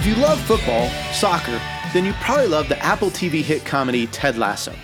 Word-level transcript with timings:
If 0.00 0.06
you 0.06 0.14
love 0.14 0.40
football, 0.40 0.88
soccer, 1.12 1.60
then 1.92 2.06
you 2.06 2.14
probably 2.22 2.46
love 2.46 2.70
the 2.70 2.82
Apple 2.82 3.10
TV 3.10 3.42
hit 3.42 3.66
comedy 3.66 4.06
Ted 4.06 4.38
Lasso. 4.38 4.74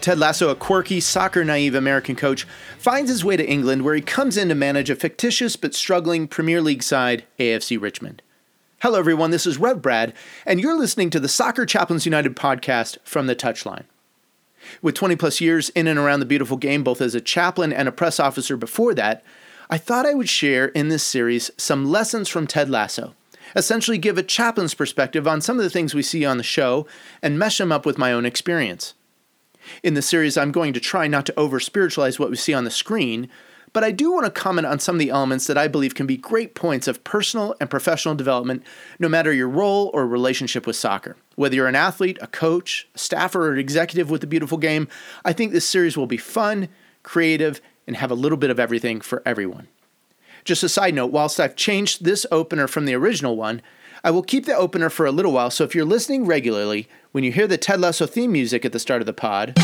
Ted 0.00 0.18
Lasso, 0.18 0.48
a 0.48 0.56
quirky, 0.56 0.98
soccer 0.98 1.44
naive 1.44 1.76
American 1.76 2.16
coach, 2.16 2.44
finds 2.76 3.08
his 3.08 3.24
way 3.24 3.36
to 3.36 3.48
England 3.48 3.84
where 3.84 3.94
he 3.94 4.00
comes 4.00 4.36
in 4.36 4.48
to 4.48 4.56
manage 4.56 4.90
a 4.90 4.96
fictitious 4.96 5.54
but 5.54 5.72
struggling 5.72 6.26
Premier 6.26 6.60
League 6.60 6.82
side, 6.82 7.22
AFC 7.38 7.80
Richmond. 7.80 8.22
Hello, 8.82 8.98
everyone, 8.98 9.30
this 9.30 9.46
is 9.46 9.58
Rev 9.58 9.80
Brad, 9.80 10.12
and 10.44 10.58
you're 10.58 10.76
listening 10.76 11.10
to 11.10 11.20
the 11.20 11.28
Soccer 11.28 11.64
Chaplains 11.64 12.04
United 12.04 12.34
podcast 12.34 12.98
from 13.04 13.28
the 13.28 13.36
Touchline. 13.36 13.84
With 14.82 14.96
20 14.96 15.14
plus 15.14 15.40
years 15.40 15.68
in 15.76 15.86
and 15.86 15.96
around 15.96 16.18
the 16.18 16.26
beautiful 16.26 16.56
game, 16.56 16.82
both 16.82 17.00
as 17.00 17.14
a 17.14 17.20
chaplain 17.20 17.72
and 17.72 17.86
a 17.86 17.92
press 17.92 18.18
officer 18.18 18.56
before 18.56 18.94
that, 18.94 19.22
I 19.70 19.78
thought 19.78 20.06
I 20.06 20.14
would 20.14 20.28
share 20.28 20.66
in 20.66 20.88
this 20.88 21.04
series 21.04 21.52
some 21.56 21.84
lessons 21.84 22.28
from 22.28 22.48
Ted 22.48 22.68
Lasso 22.68 23.14
essentially 23.56 23.98
give 23.98 24.18
a 24.18 24.22
chaplain's 24.22 24.74
perspective 24.74 25.26
on 25.26 25.40
some 25.40 25.58
of 25.58 25.64
the 25.64 25.70
things 25.70 25.94
we 25.94 26.02
see 26.02 26.24
on 26.24 26.38
the 26.38 26.42
show 26.42 26.86
and 27.22 27.38
mesh 27.38 27.58
them 27.58 27.72
up 27.72 27.86
with 27.86 27.98
my 27.98 28.12
own 28.12 28.24
experience. 28.24 28.94
In 29.82 29.94
the 29.94 30.02
series, 30.02 30.36
I'm 30.36 30.52
going 30.52 30.72
to 30.74 30.80
try 30.80 31.06
not 31.06 31.26
to 31.26 31.38
over 31.38 31.60
spiritualize 31.60 32.18
what 32.18 32.30
we 32.30 32.36
see 32.36 32.54
on 32.54 32.64
the 32.64 32.70
screen, 32.70 33.28
but 33.72 33.82
I 33.82 33.90
do 33.90 34.12
want 34.12 34.24
to 34.24 34.30
comment 34.30 34.66
on 34.66 34.78
some 34.78 34.94
of 34.94 35.00
the 35.00 35.10
elements 35.10 35.46
that 35.48 35.58
I 35.58 35.66
believe 35.66 35.94
can 35.94 36.06
be 36.06 36.16
great 36.16 36.54
points 36.54 36.86
of 36.86 37.02
personal 37.02 37.56
and 37.60 37.68
professional 37.68 38.14
development, 38.14 38.62
no 39.00 39.08
matter 39.08 39.32
your 39.32 39.48
role 39.48 39.90
or 39.92 40.06
relationship 40.06 40.66
with 40.66 40.76
soccer. 40.76 41.16
Whether 41.34 41.56
you're 41.56 41.66
an 41.66 41.74
athlete, 41.74 42.18
a 42.20 42.28
coach, 42.28 42.86
a 42.94 42.98
staffer, 42.98 43.48
or 43.48 43.52
an 43.52 43.58
executive 43.58 44.10
with 44.10 44.20
the 44.20 44.28
beautiful 44.28 44.58
game, 44.58 44.86
I 45.24 45.32
think 45.32 45.52
this 45.52 45.68
series 45.68 45.96
will 45.96 46.06
be 46.06 46.16
fun, 46.16 46.68
creative, 47.02 47.60
and 47.86 47.96
have 47.96 48.12
a 48.12 48.14
little 48.14 48.38
bit 48.38 48.50
of 48.50 48.60
everything 48.60 49.00
for 49.00 49.22
everyone. 49.26 49.66
Just 50.44 50.62
a 50.62 50.68
side 50.68 50.94
note, 50.94 51.10
whilst 51.10 51.40
I've 51.40 51.56
changed 51.56 52.04
this 52.04 52.26
opener 52.30 52.68
from 52.68 52.84
the 52.84 52.94
original 52.94 53.34
one, 53.34 53.62
I 54.02 54.10
will 54.10 54.22
keep 54.22 54.44
the 54.44 54.54
opener 54.54 54.90
for 54.90 55.06
a 55.06 55.12
little 55.12 55.32
while, 55.32 55.50
so 55.50 55.64
if 55.64 55.74
you're 55.74 55.86
listening 55.86 56.26
regularly, 56.26 56.86
when 57.12 57.24
you 57.24 57.32
hear 57.32 57.46
the 57.46 57.56
Ted 57.56 57.80
Lasso 57.80 58.06
theme 58.06 58.32
music 58.32 58.66
at 58.66 58.72
the 58.72 58.78
start 58.78 59.00
of 59.00 59.06
the 59.06 59.14
pod, 59.14 59.54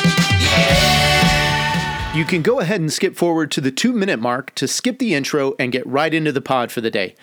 you 2.16 2.24
can 2.24 2.40
go 2.40 2.60
ahead 2.60 2.80
and 2.80 2.90
skip 2.90 3.14
forward 3.14 3.50
to 3.50 3.60
the 3.60 3.70
two 3.70 3.92
minute 3.92 4.18
mark 4.18 4.54
to 4.54 4.66
skip 4.66 4.98
the 4.98 5.14
intro 5.14 5.54
and 5.58 5.70
get 5.70 5.86
right 5.86 6.14
into 6.14 6.32
the 6.32 6.40
pod 6.40 6.72
for 6.72 6.80
the 6.80 6.90
day. 6.90 7.14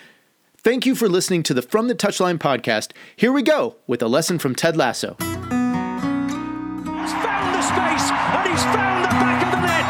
Thank 0.58 0.86
you 0.86 0.94
for 0.94 1.10
listening 1.10 1.42
to 1.44 1.56
the 1.56 1.64
From 1.64 1.88
the 1.88 1.96
Touchline 1.96 2.38
podcast. 2.38 2.92
Here 3.16 3.32
we 3.32 3.42
go 3.42 3.78
with 3.88 4.04
a 4.04 4.08
lesson 4.08 4.38
from 4.38 4.54
Ted 4.54 4.78
Lasso. 4.78 5.16
He's 5.20 5.26
found 7.24 7.56
the 7.56 7.62
space 7.64 8.12
and 8.12 8.50
he's 8.52 8.64
found 8.64 8.97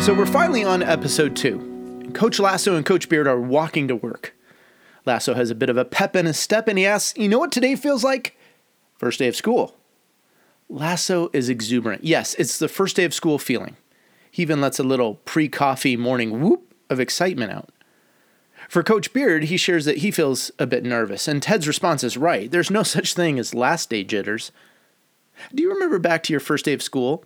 So 0.00 0.14
we're 0.14 0.24
finally 0.24 0.64
on 0.64 0.82
episode 0.82 1.36
two. 1.36 2.10
Coach 2.14 2.40
Lasso 2.40 2.74
and 2.74 2.86
Coach 2.86 3.10
Beard 3.10 3.28
are 3.28 3.38
walking 3.38 3.86
to 3.86 3.94
work. 3.94 4.34
Lasso 5.04 5.34
has 5.34 5.50
a 5.50 5.54
bit 5.54 5.68
of 5.68 5.76
a 5.76 5.84
pep 5.84 6.16
in 6.16 6.24
his 6.24 6.38
step 6.38 6.68
and 6.68 6.78
he 6.78 6.86
asks, 6.86 7.16
You 7.18 7.28
know 7.28 7.38
what 7.38 7.52
today 7.52 7.76
feels 7.76 8.02
like? 8.02 8.34
First 8.96 9.18
day 9.18 9.28
of 9.28 9.36
school. 9.36 9.76
Lasso 10.70 11.28
is 11.34 11.50
exuberant. 11.50 12.02
Yes, 12.02 12.34
it's 12.38 12.58
the 12.58 12.66
first 12.66 12.96
day 12.96 13.04
of 13.04 13.12
school 13.12 13.38
feeling. 13.38 13.76
He 14.30 14.40
even 14.40 14.62
lets 14.62 14.78
a 14.78 14.82
little 14.84 15.16
pre 15.26 15.50
coffee 15.50 15.98
morning 15.98 16.40
whoop 16.40 16.74
of 16.88 16.98
excitement 16.98 17.52
out. 17.52 17.68
For 18.70 18.82
Coach 18.82 19.12
Beard, 19.12 19.44
he 19.44 19.58
shares 19.58 19.84
that 19.84 19.98
he 19.98 20.10
feels 20.10 20.50
a 20.58 20.66
bit 20.66 20.82
nervous, 20.82 21.28
and 21.28 21.42
Ted's 21.42 21.68
response 21.68 22.02
is 22.02 22.16
right. 22.16 22.50
There's 22.50 22.70
no 22.70 22.82
such 22.82 23.12
thing 23.12 23.38
as 23.38 23.54
last 23.54 23.90
day 23.90 24.02
jitters. 24.04 24.50
Do 25.54 25.62
you 25.62 25.70
remember 25.70 25.98
back 25.98 26.22
to 26.24 26.32
your 26.32 26.40
first 26.40 26.64
day 26.64 26.72
of 26.72 26.82
school? 26.82 27.24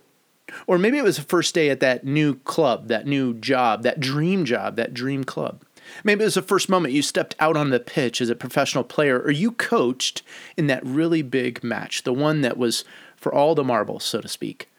Or 0.67 0.77
maybe 0.77 0.97
it 0.97 1.03
was 1.03 1.17
the 1.17 1.23
first 1.23 1.53
day 1.53 1.69
at 1.69 1.79
that 1.79 2.05
new 2.05 2.35
club, 2.35 2.87
that 2.87 3.05
new 3.05 3.33
job, 3.33 3.83
that 3.83 3.99
dream 3.99 4.45
job, 4.45 4.75
that 4.75 4.93
dream 4.93 5.23
club. 5.23 5.63
Maybe 6.03 6.23
it 6.23 6.25
was 6.25 6.35
the 6.35 6.41
first 6.41 6.69
moment 6.69 6.93
you 6.93 7.01
stepped 7.01 7.35
out 7.39 7.55
on 7.55 7.69
the 7.69 7.79
pitch 7.79 8.19
as 8.21 8.29
a 8.29 8.35
professional 8.35 8.83
player, 8.83 9.19
or 9.19 9.31
you 9.31 9.51
coached 9.51 10.23
in 10.57 10.67
that 10.67 10.85
really 10.85 11.21
big 11.21 11.63
match, 11.63 12.03
the 12.03 12.13
one 12.13 12.41
that 12.41 12.57
was 12.57 12.83
for 13.15 13.33
all 13.33 13.55
the 13.55 13.63
marbles, 13.63 14.03
so 14.03 14.21
to 14.21 14.27
speak. 14.27 14.69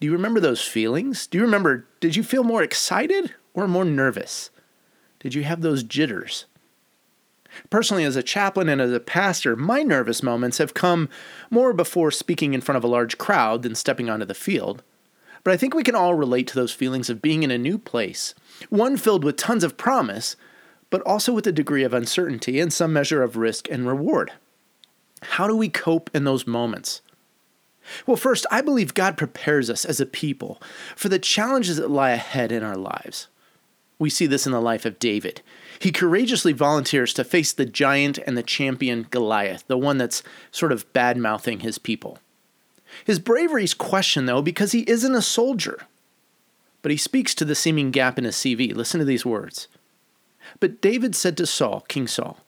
Do 0.00 0.06
you 0.06 0.12
remember 0.12 0.40
those 0.40 0.62
feelings? 0.62 1.26
Do 1.26 1.38
you 1.38 1.44
remember, 1.44 1.86
did 2.00 2.16
you 2.16 2.22
feel 2.22 2.44
more 2.44 2.62
excited 2.62 3.34
or 3.54 3.68
more 3.68 3.84
nervous? 3.84 4.50
Did 5.20 5.34
you 5.34 5.44
have 5.44 5.62
those 5.62 5.82
jitters? 5.82 6.46
Personally, 7.70 8.04
as 8.04 8.16
a 8.16 8.22
chaplain 8.22 8.68
and 8.68 8.80
as 8.80 8.92
a 8.92 9.00
pastor, 9.00 9.54
my 9.54 9.82
nervous 9.82 10.22
moments 10.22 10.58
have 10.58 10.74
come 10.74 11.08
more 11.50 11.72
before 11.72 12.10
speaking 12.10 12.52
in 12.52 12.60
front 12.60 12.76
of 12.76 12.84
a 12.84 12.88
large 12.88 13.16
crowd 13.16 13.62
than 13.62 13.76
stepping 13.76 14.10
onto 14.10 14.26
the 14.26 14.34
field. 14.34 14.82
But 15.44 15.52
I 15.52 15.56
think 15.58 15.74
we 15.74 15.82
can 15.82 15.94
all 15.94 16.14
relate 16.14 16.46
to 16.48 16.54
those 16.54 16.72
feelings 16.72 17.10
of 17.10 17.22
being 17.22 17.42
in 17.42 17.50
a 17.50 17.58
new 17.58 17.78
place, 17.78 18.34
one 18.70 18.96
filled 18.96 19.24
with 19.24 19.36
tons 19.36 19.62
of 19.62 19.76
promise, 19.76 20.36
but 20.88 21.02
also 21.02 21.32
with 21.32 21.46
a 21.46 21.52
degree 21.52 21.84
of 21.84 21.92
uncertainty 21.92 22.58
and 22.58 22.72
some 22.72 22.92
measure 22.92 23.22
of 23.22 23.36
risk 23.36 23.68
and 23.70 23.86
reward. 23.86 24.32
How 25.22 25.46
do 25.46 25.54
we 25.54 25.68
cope 25.68 26.10
in 26.14 26.24
those 26.24 26.46
moments? 26.46 27.02
Well, 28.06 28.16
first, 28.16 28.46
I 28.50 28.62
believe 28.62 28.94
God 28.94 29.18
prepares 29.18 29.68
us 29.68 29.84
as 29.84 30.00
a 30.00 30.06
people 30.06 30.60
for 30.96 31.10
the 31.10 31.18
challenges 31.18 31.76
that 31.76 31.90
lie 31.90 32.10
ahead 32.10 32.50
in 32.50 32.62
our 32.62 32.76
lives. 32.76 33.28
We 33.98 34.10
see 34.10 34.26
this 34.26 34.46
in 34.46 34.52
the 34.52 34.60
life 34.60 34.84
of 34.84 34.98
David. 34.98 35.42
He 35.78 35.92
courageously 35.92 36.52
volunteers 36.52 37.12
to 37.14 37.24
face 37.24 37.52
the 37.52 37.66
giant 37.66 38.18
and 38.18 38.36
the 38.36 38.42
champion 38.42 39.06
Goliath, 39.10 39.64
the 39.66 39.78
one 39.78 39.98
that's 39.98 40.22
sort 40.50 40.72
of 40.72 40.90
bad 40.92 41.16
mouthing 41.16 41.60
his 41.60 41.78
people. 41.78 42.18
His 43.04 43.18
bravery 43.18 43.64
is 43.64 43.74
questioned, 43.74 44.28
though, 44.28 44.42
because 44.42 44.72
he 44.72 44.88
isn't 44.88 45.14
a 45.14 45.22
soldier. 45.22 45.86
But 46.82 46.90
he 46.90 46.96
speaks 46.96 47.34
to 47.34 47.44
the 47.44 47.54
seeming 47.54 47.90
gap 47.90 48.18
in 48.18 48.24
his 48.24 48.36
CV. 48.36 48.74
Listen 48.74 48.98
to 48.98 49.06
these 49.06 49.24
words. 49.24 49.68
But 50.60 50.80
David 50.80 51.16
said 51.16 51.36
to 51.38 51.46
Saul, 51.46 51.80
King 51.88 52.06
Saul, 52.06 52.38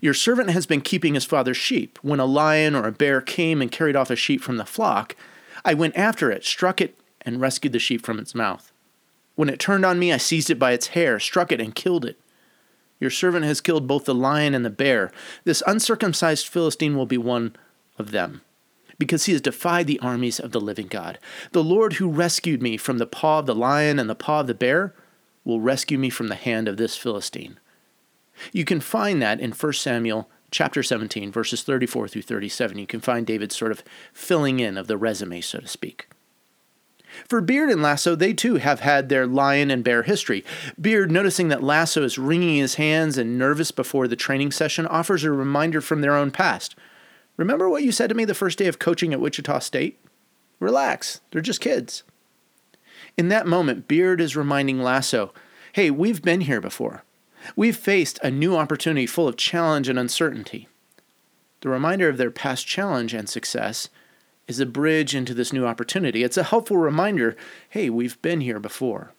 Your 0.00 0.14
servant 0.14 0.50
has 0.50 0.66
been 0.66 0.80
keeping 0.80 1.14
his 1.14 1.24
father's 1.24 1.56
sheep. 1.56 1.98
When 2.02 2.20
a 2.20 2.24
lion 2.24 2.74
or 2.74 2.86
a 2.86 2.92
bear 2.92 3.20
came 3.20 3.60
and 3.60 3.72
carried 3.72 3.96
off 3.96 4.10
a 4.10 4.16
sheep 4.16 4.40
from 4.40 4.56
the 4.56 4.64
flock, 4.64 5.16
I 5.64 5.74
went 5.74 5.96
after 5.96 6.30
it, 6.30 6.44
struck 6.44 6.80
it, 6.80 6.98
and 7.22 7.40
rescued 7.40 7.72
the 7.72 7.78
sheep 7.78 8.04
from 8.04 8.18
its 8.18 8.34
mouth. 8.34 8.72
When 9.34 9.48
it 9.48 9.58
turned 9.58 9.84
on 9.84 9.98
me, 9.98 10.12
I 10.12 10.18
seized 10.18 10.50
it 10.50 10.58
by 10.58 10.72
its 10.72 10.88
hair, 10.88 11.18
struck 11.18 11.52
it, 11.52 11.60
and 11.60 11.74
killed 11.74 12.04
it. 12.04 12.18
Your 13.00 13.10
servant 13.10 13.44
has 13.44 13.60
killed 13.60 13.88
both 13.88 14.04
the 14.04 14.14
lion 14.14 14.54
and 14.54 14.64
the 14.64 14.70
bear. 14.70 15.10
This 15.44 15.62
uncircumcised 15.66 16.46
Philistine 16.46 16.96
will 16.96 17.06
be 17.06 17.18
one 17.18 17.56
of 17.98 18.12
them, 18.12 18.42
because 19.02 19.24
he 19.24 19.32
has 19.32 19.40
defied 19.40 19.88
the 19.88 19.98
armies 19.98 20.38
of 20.38 20.52
the 20.52 20.60
living 20.60 20.86
God. 20.86 21.18
The 21.50 21.64
Lord 21.64 21.94
who 21.94 22.08
rescued 22.08 22.62
me 22.62 22.76
from 22.76 22.98
the 22.98 23.06
paw 23.06 23.40
of 23.40 23.46
the 23.46 23.54
lion 23.54 23.98
and 23.98 24.08
the 24.08 24.14
paw 24.14 24.42
of 24.42 24.46
the 24.46 24.54
bear 24.54 24.94
will 25.44 25.60
rescue 25.60 25.98
me 25.98 26.08
from 26.08 26.28
the 26.28 26.36
hand 26.36 26.68
of 26.68 26.76
this 26.76 26.96
Philistine. 26.96 27.58
You 28.52 28.64
can 28.64 28.78
find 28.78 29.20
that 29.20 29.40
in 29.40 29.50
1 29.50 29.72
Samuel 29.72 30.30
chapter 30.52 30.84
17, 30.84 31.32
verses 31.32 31.64
34 31.64 32.06
through 32.06 32.22
37. 32.22 32.78
You 32.78 32.86
can 32.86 33.00
find 33.00 33.26
David 33.26 33.50
sort 33.50 33.72
of 33.72 33.82
filling 34.12 34.60
in 34.60 34.78
of 34.78 34.86
the 34.86 34.96
resume, 34.96 35.40
so 35.40 35.58
to 35.58 35.66
speak. 35.66 36.08
For 37.26 37.40
Beard 37.40 37.70
and 37.70 37.82
Lasso, 37.82 38.14
they 38.14 38.32
too 38.32 38.54
have 38.54 38.80
had 38.80 39.08
their 39.08 39.26
lion 39.26 39.68
and 39.68 39.82
bear 39.82 40.04
history. 40.04 40.44
Beard, 40.80 41.10
noticing 41.10 41.48
that 41.48 41.62
Lasso 41.62 42.04
is 42.04 42.18
wringing 42.18 42.56
his 42.56 42.76
hands 42.76 43.18
and 43.18 43.36
nervous 43.36 43.72
before 43.72 44.06
the 44.06 44.14
training 44.14 44.52
session, 44.52 44.86
offers 44.86 45.24
a 45.24 45.32
reminder 45.32 45.80
from 45.80 46.02
their 46.02 46.14
own 46.14 46.30
past. 46.30 46.76
Remember 47.42 47.68
what 47.68 47.82
you 47.82 47.90
said 47.90 48.06
to 48.06 48.14
me 48.14 48.24
the 48.24 48.36
first 48.36 48.56
day 48.56 48.68
of 48.68 48.78
coaching 48.78 49.12
at 49.12 49.20
Wichita 49.20 49.58
State? 49.58 49.98
Relax, 50.60 51.22
they're 51.32 51.40
just 51.42 51.60
kids. 51.60 52.04
In 53.18 53.30
that 53.30 53.48
moment, 53.48 53.88
Beard 53.88 54.20
is 54.20 54.36
reminding 54.36 54.80
Lasso, 54.80 55.34
hey, 55.72 55.90
we've 55.90 56.22
been 56.22 56.42
here 56.42 56.60
before. 56.60 57.02
We've 57.56 57.76
faced 57.76 58.20
a 58.22 58.30
new 58.30 58.54
opportunity 58.54 59.06
full 59.06 59.26
of 59.26 59.36
challenge 59.36 59.88
and 59.88 59.98
uncertainty. 59.98 60.68
The 61.62 61.68
reminder 61.68 62.08
of 62.08 62.16
their 62.16 62.30
past 62.30 62.64
challenge 62.64 63.12
and 63.12 63.28
success 63.28 63.88
is 64.46 64.60
a 64.60 64.64
bridge 64.64 65.12
into 65.12 65.34
this 65.34 65.52
new 65.52 65.66
opportunity. 65.66 66.22
It's 66.22 66.36
a 66.36 66.44
helpful 66.44 66.76
reminder 66.76 67.36
hey, 67.70 67.90
we've 67.90 68.22
been 68.22 68.42
here 68.42 68.60
before. 68.60 69.14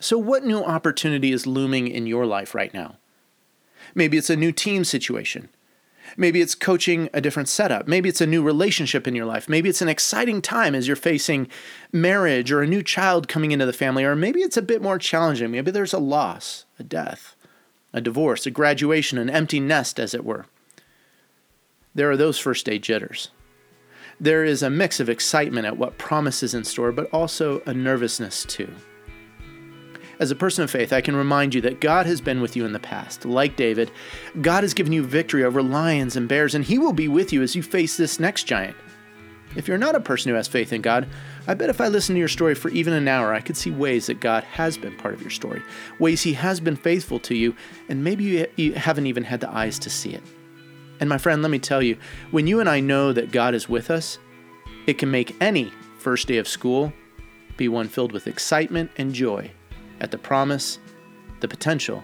So, 0.00 0.18
what 0.18 0.44
new 0.44 0.64
opportunity 0.64 1.30
is 1.30 1.46
looming 1.46 1.86
in 1.86 2.08
your 2.08 2.26
life 2.26 2.56
right 2.56 2.74
now? 2.74 2.96
Maybe 3.94 4.16
it's 4.16 4.30
a 4.30 4.34
new 4.34 4.50
team 4.50 4.82
situation. 4.82 5.48
Maybe 6.16 6.40
it's 6.40 6.54
coaching 6.54 7.08
a 7.12 7.20
different 7.20 7.48
setup. 7.48 7.86
Maybe 7.86 8.08
it's 8.08 8.20
a 8.20 8.26
new 8.26 8.42
relationship 8.42 9.06
in 9.06 9.14
your 9.14 9.26
life. 9.26 9.48
Maybe 9.48 9.68
it's 9.68 9.82
an 9.82 9.88
exciting 9.88 10.42
time 10.42 10.74
as 10.74 10.86
you're 10.86 10.96
facing 10.96 11.48
marriage 11.92 12.50
or 12.50 12.62
a 12.62 12.66
new 12.66 12.82
child 12.82 13.28
coming 13.28 13.52
into 13.52 13.66
the 13.66 13.72
family. 13.72 14.04
Or 14.04 14.16
maybe 14.16 14.40
it's 14.40 14.56
a 14.56 14.62
bit 14.62 14.82
more 14.82 14.98
challenging. 14.98 15.50
Maybe 15.50 15.70
there's 15.70 15.92
a 15.92 15.98
loss, 15.98 16.64
a 16.78 16.82
death. 16.82 17.34
a 17.92 18.00
divorce, 18.00 18.46
a 18.46 18.50
graduation, 18.50 19.18
an 19.18 19.30
empty 19.30 19.60
nest, 19.60 19.98
as 19.98 20.14
it 20.14 20.24
were. 20.24 20.46
There 21.94 22.10
are 22.10 22.16
those 22.16 22.38
first 22.38 22.66
day 22.66 22.78
jitters. 22.78 23.30
There 24.20 24.44
is 24.44 24.62
a 24.62 24.70
mix 24.70 25.00
of 25.00 25.08
excitement 25.08 25.66
at 25.66 25.78
what 25.78 25.98
promises 25.98 26.54
in 26.54 26.64
store, 26.64 26.92
but 26.92 27.08
also 27.12 27.62
a 27.66 27.72
nervousness 27.72 28.44
too. 28.44 28.74
As 30.20 30.32
a 30.32 30.36
person 30.36 30.64
of 30.64 30.70
faith, 30.70 30.92
I 30.92 31.00
can 31.00 31.14
remind 31.14 31.54
you 31.54 31.60
that 31.60 31.80
God 31.80 32.04
has 32.06 32.20
been 32.20 32.40
with 32.40 32.56
you 32.56 32.64
in 32.64 32.72
the 32.72 32.80
past. 32.80 33.24
Like 33.24 33.54
David, 33.54 33.92
God 34.40 34.64
has 34.64 34.74
given 34.74 34.92
you 34.92 35.04
victory 35.04 35.44
over 35.44 35.62
lions 35.62 36.16
and 36.16 36.28
bears, 36.28 36.56
and 36.56 36.64
He 36.64 36.76
will 36.76 36.92
be 36.92 37.06
with 37.06 37.32
you 37.32 37.40
as 37.42 37.54
you 37.54 37.62
face 37.62 37.96
this 37.96 38.18
next 38.18 38.44
giant. 38.44 38.76
If 39.54 39.68
you're 39.68 39.78
not 39.78 39.94
a 39.94 40.00
person 40.00 40.28
who 40.30 40.34
has 40.34 40.48
faith 40.48 40.72
in 40.72 40.82
God, 40.82 41.08
I 41.46 41.54
bet 41.54 41.70
if 41.70 41.80
I 41.80 41.86
listened 41.86 42.16
to 42.16 42.18
your 42.20 42.28
story 42.28 42.56
for 42.56 42.68
even 42.70 42.94
an 42.94 43.06
hour, 43.06 43.32
I 43.32 43.40
could 43.40 43.56
see 43.56 43.70
ways 43.70 44.06
that 44.06 44.20
God 44.20 44.42
has 44.44 44.76
been 44.76 44.96
part 44.96 45.14
of 45.14 45.22
your 45.22 45.30
story, 45.30 45.62
ways 46.00 46.22
He 46.22 46.32
has 46.32 46.58
been 46.58 46.76
faithful 46.76 47.20
to 47.20 47.36
you, 47.36 47.54
and 47.88 48.02
maybe 48.02 48.48
you 48.56 48.72
haven't 48.72 49.06
even 49.06 49.22
had 49.22 49.40
the 49.40 49.54
eyes 49.54 49.78
to 49.78 49.90
see 49.90 50.10
it. 50.10 50.22
And 50.98 51.08
my 51.08 51.18
friend, 51.18 51.42
let 51.42 51.52
me 51.52 51.60
tell 51.60 51.80
you, 51.80 51.96
when 52.32 52.48
you 52.48 52.58
and 52.58 52.68
I 52.68 52.80
know 52.80 53.12
that 53.12 53.30
God 53.30 53.54
is 53.54 53.68
with 53.68 53.88
us, 53.88 54.18
it 54.88 54.98
can 54.98 55.12
make 55.12 55.36
any 55.40 55.72
first 55.98 56.26
day 56.26 56.38
of 56.38 56.48
school 56.48 56.92
be 57.56 57.68
one 57.68 57.88
filled 57.88 58.10
with 58.10 58.26
excitement 58.26 58.90
and 58.96 59.14
joy 59.14 59.52
at 60.00 60.10
the 60.10 60.18
promise, 60.18 60.78
the 61.40 61.48
potential, 61.48 62.02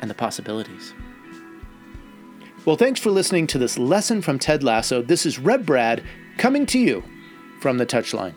and 0.00 0.10
the 0.10 0.14
possibilities. 0.14 0.94
Well, 2.64 2.76
thanks 2.76 3.00
for 3.00 3.10
listening 3.10 3.46
to 3.48 3.58
this 3.58 3.78
lesson 3.78 4.22
from 4.22 4.38
Ted 4.38 4.62
Lasso. 4.62 5.02
This 5.02 5.24
is 5.24 5.38
Rev 5.38 5.64
Brad 5.64 6.02
coming 6.36 6.66
to 6.66 6.78
you 6.78 7.04
from 7.60 7.78
the 7.78 7.86
touchline. 7.86 8.34